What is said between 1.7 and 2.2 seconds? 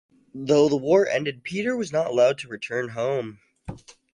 was not